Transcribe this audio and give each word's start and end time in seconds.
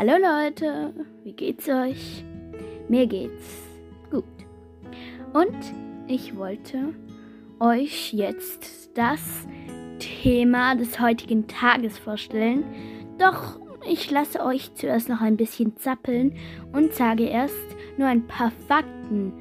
Hallo 0.00 0.12
Leute, 0.12 0.94
wie 1.24 1.32
geht's 1.32 1.68
euch? 1.68 2.22
Mir 2.88 3.08
geht's 3.08 3.64
gut. 4.12 4.22
Und 5.32 5.58
ich 6.06 6.36
wollte 6.36 6.94
euch 7.58 8.12
jetzt 8.12 8.96
das 8.96 9.48
Thema 9.98 10.76
des 10.76 11.00
heutigen 11.00 11.48
Tages 11.48 11.98
vorstellen. 11.98 12.64
Doch 13.18 13.58
ich 13.90 14.08
lasse 14.08 14.40
euch 14.44 14.72
zuerst 14.74 15.08
noch 15.08 15.20
ein 15.20 15.36
bisschen 15.36 15.76
zappeln 15.78 16.36
und 16.72 16.94
sage 16.94 17.24
erst 17.24 17.56
nur 17.96 18.06
ein 18.06 18.28
paar 18.28 18.52
Fakten 18.68 19.32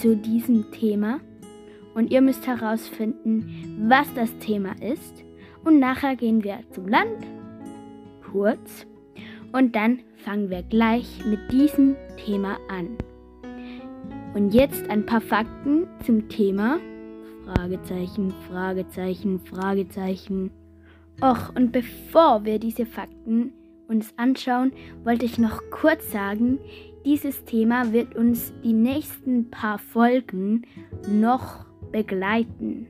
zu 0.00 0.16
diesem 0.16 0.70
Thema. 0.70 1.18
Und 1.96 2.12
ihr 2.12 2.20
müsst 2.20 2.46
herausfinden, 2.46 3.88
was 3.88 4.14
das 4.14 4.38
Thema 4.38 4.80
ist. 4.80 5.24
Und 5.64 5.80
nachher 5.80 6.14
gehen 6.14 6.44
wir 6.44 6.60
zum 6.70 6.86
Land, 6.86 7.26
kurz. 8.30 8.86
Und 9.54 9.76
dann 9.76 10.00
fangen 10.16 10.50
wir 10.50 10.64
gleich 10.64 11.24
mit 11.24 11.52
diesem 11.52 11.94
Thema 12.16 12.58
an. 12.68 12.98
Und 14.34 14.52
jetzt 14.52 14.90
ein 14.90 15.06
paar 15.06 15.20
Fakten 15.20 15.86
zum 16.04 16.28
Thema. 16.28 16.80
Fragezeichen, 17.44 18.34
Fragezeichen, 18.50 19.38
Fragezeichen. 19.38 20.50
Och, 21.22 21.54
und 21.54 21.70
bevor 21.70 22.44
wir 22.44 22.58
diese 22.58 22.84
Fakten 22.84 23.52
uns 23.86 24.12
anschauen, 24.16 24.72
wollte 25.04 25.24
ich 25.24 25.38
noch 25.38 25.62
kurz 25.70 26.10
sagen, 26.10 26.58
dieses 27.04 27.44
Thema 27.44 27.92
wird 27.92 28.16
uns 28.16 28.52
die 28.64 28.72
nächsten 28.72 29.52
paar 29.52 29.78
Folgen 29.78 30.62
noch 31.08 31.64
begleiten. 31.92 32.88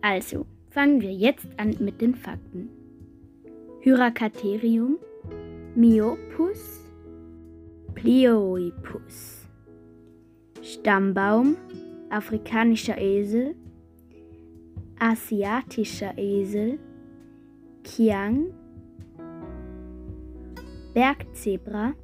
Also, 0.00 0.46
fangen 0.70 1.02
wir 1.02 1.12
jetzt 1.12 1.46
an 1.58 1.76
mit 1.78 2.00
den 2.00 2.14
Fakten. 2.14 2.70
Hyracaterium, 3.82 4.96
Myopus, 5.76 6.80
Plioipus. 7.94 9.48
Stammbaum, 10.62 11.56
afrikanischer 12.10 12.96
Esel, 12.96 13.56
asiatischer 15.00 16.14
Esel, 16.16 16.78
Kiang, 17.82 18.52
Bergzebra, 20.94 21.94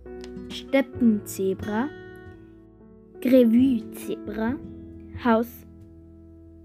Steppenzebra, 0.48 1.88
Grevue-Zebra, 3.20 4.58
Haus, 5.24 5.66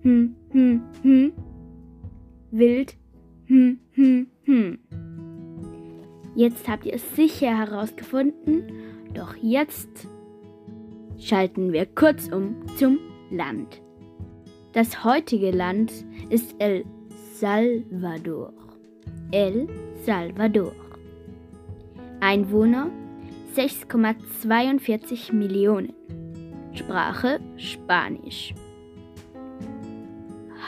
hm, 0.01 0.35
hm, 0.51 0.81
hm, 1.03 1.33
Wild, 2.51 2.97
hm, 3.47 3.79
hm, 3.95 4.27
hm. 4.45 5.04
Jetzt 6.35 6.67
habt 6.67 6.85
ihr 6.85 6.93
es 6.95 7.15
sicher 7.15 7.57
herausgefunden, 7.57 8.63
doch 9.13 9.35
jetzt 9.41 10.07
schalten 11.17 11.71
wir 11.71 11.85
kurz 11.85 12.27
um 12.27 12.57
zum 12.77 12.99
Land. 13.31 13.81
Das 14.73 15.05
heutige 15.05 15.51
Land 15.51 15.93
ist 16.29 16.53
El 16.59 16.83
Salvador. 17.33 18.51
El 19.31 19.69
Salvador. 20.05 20.73
Einwohner 22.19 22.89
6,42 23.55 25.33
Millionen. 25.33 25.93
Sprache 26.73 27.39
Spanisch. 27.55 28.53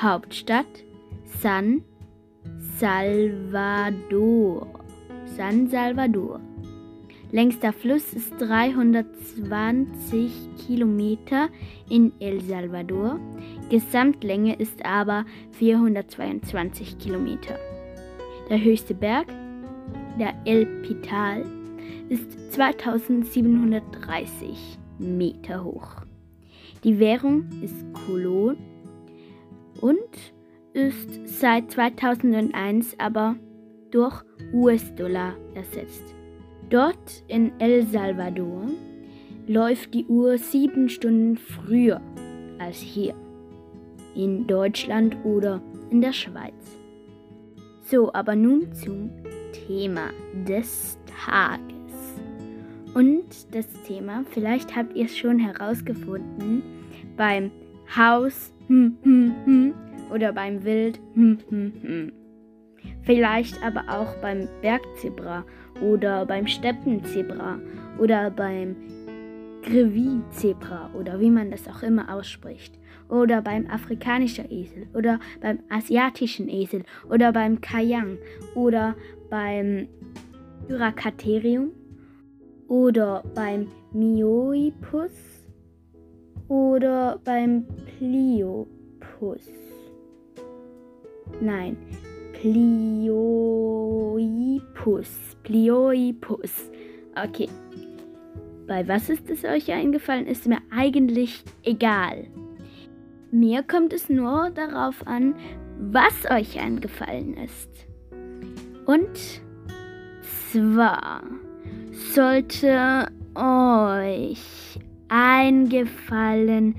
Hauptstadt 0.01 0.65
San 1.41 1.83
Salvador. 2.79 4.76
San 5.35 5.67
Salvador. 5.67 6.39
Längster 7.31 7.73
Fluss 7.73 8.13
ist 8.13 8.31
320 8.39 10.31
Kilometer 10.65 11.49
in 11.89 12.13
El 12.19 12.39
Salvador. 12.41 13.19
Gesamtlänge 13.69 14.55
ist 14.55 14.85
aber 14.85 15.25
422 15.51 16.97
Kilometer. 16.99 17.59
Der 18.49 18.63
höchste 18.63 18.93
Berg, 18.93 19.27
der 20.17 20.33
El 20.45 20.65
Pital, 20.83 21.43
ist 22.07 22.53
2730 22.53 24.77
Meter 24.97 25.65
hoch. 25.65 25.97
Die 26.83 26.99
Währung 26.99 27.49
ist 27.61 27.85
Kolon 27.93 28.57
und 29.81 29.97
ist 30.73 31.39
seit 31.39 31.71
2001 31.71 32.99
aber 32.99 33.35
durch 33.91 34.23
US-Dollar 34.53 35.35
ersetzt. 35.53 36.15
Dort 36.69 37.23
in 37.27 37.51
El 37.59 37.85
Salvador 37.87 38.65
läuft 39.47 39.93
die 39.93 40.05
Uhr 40.05 40.37
sieben 40.37 40.89
Stunden 40.89 41.37
früher 41.37 42.01
als 42.59 42.77
hier 42.77 43.15
in 44.15 44.47
Deutschland 44.47 45.15
oder 45.23 45.61
in 45.89 46.01
der 46.01 46.11
Schweiz. 46.11 46.53
So, 47.81 48.11
aber 48.13 48.35
nun 48.35 48.73
zum 48.73 49.11
Thema 49.53 50.09
des 50.45 50.97
Tages. 51.25 51.61
Und 52.93 53.55
das 53.55 53.67
Thema, 53.83 54.25
vielleicht 54.31 54.75
habt 54.75 54.95
ihr 54.95 55.05
es 55.05 55.17
schon 55.17 55.39
herausgefunden, 55.39 56.63
beim 57.15 57.51
Haus 57.95 58.51
hm, 58.67 58.97
hm, 59.03 59.35
hm, 59.45 59.73
oder 60.11 60.33
beim 60.33 60.63
Wild 60.63 60.99
hm, 61.13 61.37
hm, 61.49 61.73
hm. 61.81 62.11
Vielleicht 63.07 63.63
aber 63.63 63.85
auch 63.87 64.15
beim 64.15 64.49
Bergzebra 64.61 65.45
oder 65.81 66.25
beim 66.25 66.45
Steppenzebra 66.45 67.57
oder 67.99 68.29
beim 68.29 68.75
Grevizebra 69.63 70.91
oder 70.93 71.17
wie 71.17 71.29
man 71.29 71.49
das 71.49 71.69
auch 71.69 71.83
immer 71.83 72.13
ausspricht 72.13 72.77
oder 73.07 73.41
beim 73.41 73.65
afrikanischen 73.67 74.51
Esel 74.51 74.87
oder 74.93 75.21
beim 75.39 75.59
asiatischen 75.69 76.49
Esel 76.49 76.83
oder 77.09 77.31
beim 77.31 77.61
Kayang 77.61 78.17
oder 78.55 78.93
beim 79.29 79.87
Hyracaterium 80.67 81.71
oder 82.67 83.23
beim 83.33 83.69
Mioipus 83.93 85.13
oder 86.49 87.21
beim 87.23 87.65
Pliopus. 87.97 89.49
Nein, 91.39 91.77
Plioipus. 92.41 93.97
Plioipus. 95.43 96.69
Okay. 97.15 97.49
Bei 98.67 98.87
was 98.87 99.09
ist 99.09 99.27
es 99.29 99.43
euch 99.43 99.71
eingefallen, 99.71 100.27
ist 100.27 100.45
mir 100.45 100.59
eigentlich 100.69 101.43
egal. 101.63 102.27
Mir 103.31 103.63
kommt 103.63 103.91
es 103.91 104.07
nur 104.07 104.51
darauf 104.51 105.07
an, 105.07 105.33
was 105.79 106.29
euch 106.29 106.59
eingefallen 106.59 107.37
ist. 107.37 107.87
Und 108.85 109.41
zwar 110.51 111.23
sollte 112.13 113.07
euch 113.33 114.79
eingefallen 115.07 116.75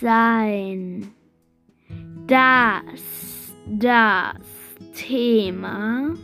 sein, 0.00 1.12
dass 2.26 3.52
das 3.66 4.53
Thema 4.94 6.14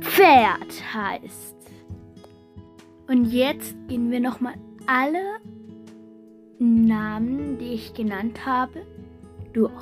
Pferd 0.00 0.94
heißt. 0.94 1.56
Und 3.08 3.26
jetzt 3.26 3.76
gehen 3.88 4.10
wir 4.10 4.20
nochmal 4.20 4.54
alle 4.86 5.40
Namen, 6.58 7.58
die 7.58 7.74
ich 7.74 7.94
genannt 7.94 8.46
habe, 8.46 8.86
durch. 9.52 9.72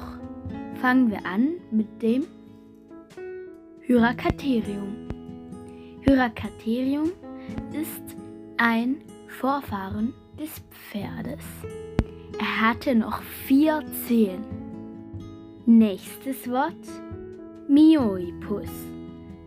Fangen 0.81 1.11
wir 1.11 1.25
an 1.25 1.55
mit 1.71 2.03
dem 2.03 2.27
Hyracaterium. 3.83 5.09
Hyracaterium 6.01 7.13
ist 7.73 8.03
ein 8.57 9.03
Vorfahren 9.29 10.15
des 10.39 10.51
Pferdes. 10.71 11.45
Er 12.39 12.61
hatte 12.61 12.95
noch 12.95 13.23
vier 13.23 13.85
Zehen. 14.07 14.64
Nächstes 15.67 16.51
Wort 16.51 16.75
Mioipus, 17.69 18.69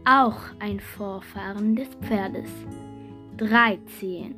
auch 0.04 0.40
ein 0.58 0.80
Vorfahren 0.80 1.75
des 1.75 1.90
Pferdes. 2.02 2.50
Drei 3.38 3.78
Zehen. 4.00 4.34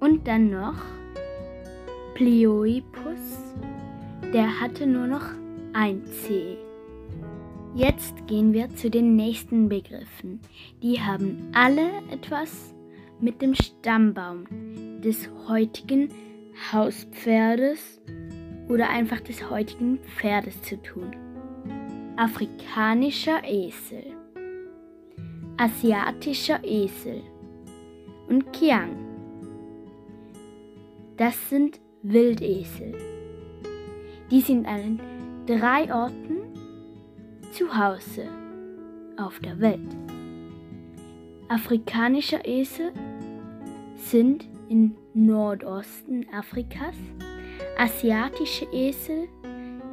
Und 0.00 0.28
dann 0.28 0.50
noch 0.50 0.76
Plioipus, 2.14 3.54
der 4.34 4.60
hatte 4.60 4.86
nur 4.86 5.06
noch 5.06 5.24
ein 5.72 6.04
C. 6.04 6.58
Jetzt 7.74 8.26
gehen 8.26 8.52
wir 8.52 8.68
zu 8.74 8.90
den 8.90 9.16
nächsten 9.16 9.70
Begriffen. 9.70 10.40
Die 10.82 11.00
haben 11.00 11.52
alle 11.54 11.88
etwas 12.10 12.74
mit 13.18 13.40
dem 13.40 13.54
Stammbaum 13.54 14.44
des 15.00 15.30
heutigen 15.48 16.10
Hauspferdes 16.70 17.98
oder 18.68 18.88
einfach 18.88 19.20
des 19.20 19.48
heutigen 19.50 19.98
Pferdes 20.16 20.60
zu 20.62 20.80
tun. 20.82 21.14
Afrikanischer 22.16 23.42
Esel. 23.44 24.04
asiatischer 25.58 26.62
Esel 26.62 27.22
und 28.28 28.52
Kiang. 28.52 28.96
Das 31.16 31.48
sind 31.48 31.80
Wildesel. 32.02 32.94
Die 34.30 34.40
sind 34.40 34.66
an 34.66 35.00
drei 35.46 35.92
Orten 35.92 36.36
zu 37.52 37.74
Hause 37.74 38.28
auf 39.16 39.38
der 39.40 39.58
Welt. 39.60 39.96
Afrikanischer 41.48 42.46
Esel 42.46 42.92
sind 43.96 44.48
in 44.68 44.96
Nordosten 45.14 46.26
Afrikas. 46.34 46.96
Asiatische 47.78 48.66
Esel 48.72 49.28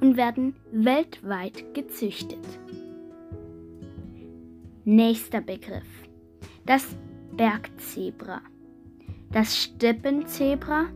und 0.00 0.16
werden 0.16 0.54
weltweit 0.70 1.74
gezüchtet. 1.74 2.46
Nächster 4.84 5.40
Begriff. 5.40 5.82
Das 6.64 6.96
Bergzebra, 7.36 8.40
das 9.32 9.64
Steppenzebra 9.64 10.86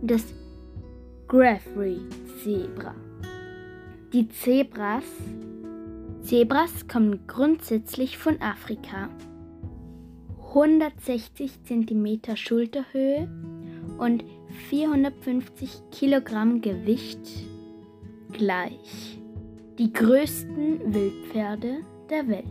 und 0.00 0.10
das 0.10 0.24
Graffrey-Zebra. 1.28 2.94
Die 4.14 4.30
Zebras. 4.30 5.04
Zebras 6.22 6.88
kommen 6.88 7.26
grundsätzlich 7.26 8.16
von 8.16 8.40
Afrika. 8.40 9.10
160 10.54 11.64
cm 11.64 12.36
Schulterhöhe 12.36 13.28
und 14.02 14.24
450 14.68 15.82
Kilogramm 15.92 16.60
Gewicht 16.60 17.20
gleich. 18.32 19.18
Die 19.78 19.92
größten 19.92 20.92
Wildpferde 20.92 21.78
der 22.10 22.26
Welt. 22.26 22.44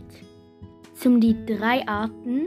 Um 1.04 1.20
die 1.20 1.36
drei 1.44 1.86
Arten 1.86 2.46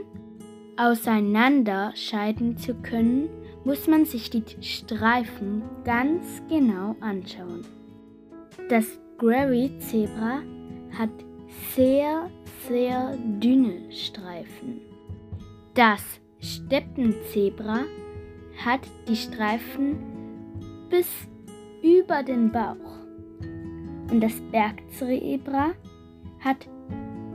auseinanderscheiden 0.76 2.56
zu 2.56 2.74
können, 2.74 3.28
muss 3.64 3.86
man 3.86 4.06
sich 4.06 4.30
die 4.30 4.42
Streifen 4.60 5.62
ganz 5.84 6.42
genau 6.48 6.96
anschauen. 7.00 7.64
Das 8.68 8.98
Gravy 9.18 9.78
Zebra 9.78 10.40
hat 10.98 11.10
sehr, 11.74 12.28
sehr 12.68 13.16
dünne 13.40 13.92
Streifen. 13.92 14.80
Das 15.74 16.02
Steppenzebra 16.40 17.84
hat 18.64 18.80
die 19.08 19.16
Streifen 19.16 19.96
bis 20.90 21.08
über 21.82 22.22
den 22.22 22.50
Bauch. 22.50 22.76
Und 24.10 24.20
das 24.20 24.40
Bergzebra 24.52 25.72
hat 26.40 26.68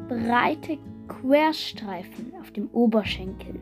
breite 0.08 0.78
Querstreifen 1.08 2.34
auf 2.40 2.52
dem 2.52 2.70
Oberschenkel. 2.72 3.60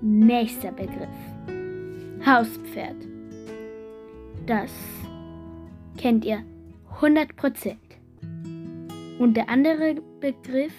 Nächster 0.00 0.72
Begriff. 0.72 1.08
Hauspferd. 2.24 2.96
Das 4.46 4.72
kennt 5.98 6.24
ihr 6.24 6.44
100%. 7.00 7.76
Und 9.18 9.36
der 9.36 9.48
andere 9.48 9.96
Begriff 10.20 10.74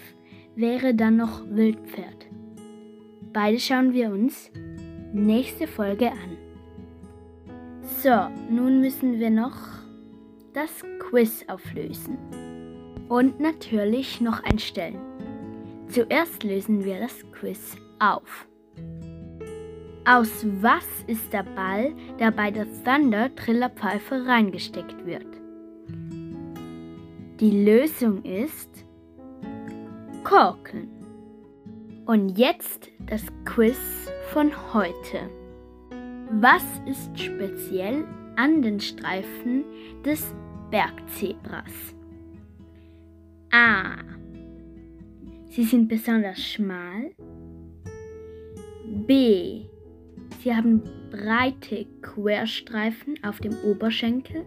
wäre 0.56 0.94
dann 0.94 1.16
noch 1.16 1.42
Wildpferd. 1.48 2.23
Beide 3.34 3.58
schauen 3.58 3.92
wir 3.92 4.10
uns 4.10 4.48
nächste 5.12 5.66
Folge 5.66 6.12
an. 6.12 6.38
So, 8.00 8.28
nun 8.48 8.80
müssen 8.80 9.18
wir 9.18 9.28
noch 9.28 9.56
das 10.52 10.70
Quiz 11.00 11.44
auflösen. 11.48 12.16
Und 13.08 13.40
natürlich 13.40 14.20
noch 14.20 14.40
einstellen. 14.44 15.00
Zuerst 15.88 16.44
lösen 16.44 16.84
wir 16.84 17.00
das 17.00 17.24
Quiz 17.32 17.76
auf. 17.98 18.46
Aus 20.04 20.46
was 20.60 20.86
ist 21.08 21.32
der 21.32 21.42
Ball, 21.42 21.92
der 22.20 22.30
bei 22.30 22.52
der 22.52 22.66
Thunder 22.84 23.34
Trillerpfeife 23.34 24.26
reingesteckt 24.26 25.04
wird? 25.04 25.26
Die 27.40 27.64
Lösung 27.64 28.22
ist 28.22 28.84
Korken. 30.22 30.93
Und 32.06 32.36
jetzt 32.36 32.90
das 33.06 33.24
Quiz 33.46 33.78
von 34.30 34.52
heute. 34.74 35.30
Was 36.32 36.62
ist 36.86 37.18
speziell 37.18 38.04
an 38.36 38.60
den 38.60 38.78
Streifen 38.78 39.64
des 40.04 40.34
Bergzebras? 40.70 41.94
A. 43.50 43.96
Sie 45.48 45.64
sind 45.64 45.88
besonders 45.88 46.40
schmal. 46.40 47.12
B. 49.06 49.62
Sie 50.42 50.54
haben 50.54 50.82
breite 51.10 51.86
Querstreifen 52.02 53.18
auf 53.24 53.38
dem 53.38 53.56
Oberschenkel. 53.64 54.44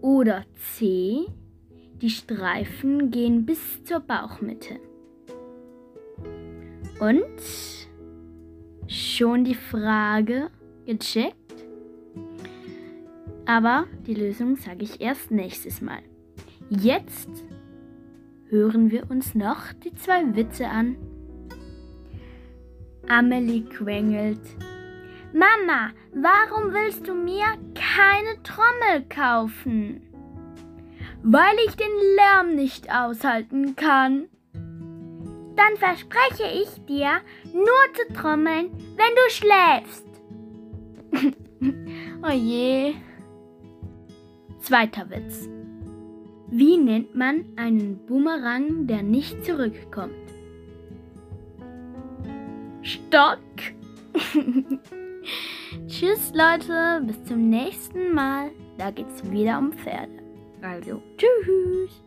Oder 0.00 0.44
C. 0.56 1.26
Die 2.00 2.08
Streifen 2.08 3.10
gehen 3.10 3.44
bis 3.44 3.84
zur 3.84 4.00
Bauchmitte. 4.00 4.80
Und 7.00 7.24
schon 8.86 9.44
die 9.44 9.54
Frage 9.54 10.50
gecheckt? 10.84 11.34
Aber 13.46 13.86
die 14.06 14.14
Lösung 14.14 14.56
sage 14.56 14.84
ich 14.84 15.00
erst 15.00 15.30
nächstes 15.30 15.80
Mal. 15.80 16.02
Jetzt 16.68 17.30
hören 18.48 18.90
wir 18.90 19.10
uns 19.10 19.34
noch 19.34 19.72
die 19.82 19.94
zwei 19.94 20.36
Witze 20.36 20.68
an. 20.68 20.96
Amelie 23.08 23.64
quengelt. 23.64 24.40
Mama, 25.32 25.90
warum 26.12 26.72
willst 26.72 27.08
du 27.08 27.14
mir 27.14 27.46
keine 27.74 28.42
Trommel 28.42 29.04
kaufen? 29.08 30.02
Weil 31.22 31.56
ich 31.66 31.76
den 31.76 31.92
Lärm 32.16 32.54
nicht 32.54 32.92
aushalten 32.92 33.74
kann. 33.74 34.28
Dann 35.56 35.76
verspreche 35.76 36.44
ich 36.62 36.84
dir, 36.86 37.20
nur 37.52 37.64
zu 37.94 38.12
trommeln, 38.14 38.70
wenn 38.96 39.14
du 39.16 39.30
schläfst. 39.30 40.06
oh 42.22 42.32
je. 42.32 42.94
Zweiter 44.60 45.08
Witz. 45.10 45.48
Wie 46.48 46.76
nennt 46.76 47.14
man 47.14 47.44
einen 47.56 48.04
Boomerang, 48.06 48.86
der 48.86 49.02
nicht 49.02 49.44
zurückkommt? 49.44 50.14
Stock. 52.82 53.38
Tschüss 55.86 56.32
Leute, 56.34 57.02
bis 57.06 57.22
zum 57.24 57.48
nächsten 57.50 58.12
Mal. 58.12 58.50
Da 58.78 58.90
geht's 58.90 59.30
wieder 59.30 59.58
um 59.58 59.72
Pferde. 59.72 60.22
Also, 60.62 61.00
tschüss. 61.16 62.02